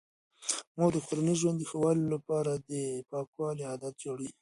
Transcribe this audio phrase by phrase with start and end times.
[0.77, 2.71] مور د کورني ژوند د ښه والي لپاره د
[3.11, 4.31] پاکوالي عادات جوړوي.